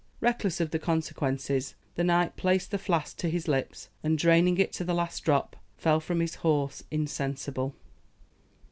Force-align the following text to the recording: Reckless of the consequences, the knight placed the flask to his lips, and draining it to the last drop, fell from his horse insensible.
Reckless 0.19 0.59
of 0.59 0.71
the 0.71 0.79
consequences, 0.79 1.75
the 1.93 2.03
knight 2.03 2.35
placed 2.35 2.71
the 2.71 2.79
flask 2.79 3.15
to 3.17 3.29
his 3.29 3.47
lips, 3.47 3.87
and 4.01 4.17
draining 4.17 4.57
it 4.57 4.73
to 4.73 4.83
the 4.83 4.95
last 4.95 5.23
drop, 5.23 5.55
fell 5.77 5.99
from 5.99 6.21
his 6.21 6.33
horse 6.41 6.83
insensible. 6.89 7.75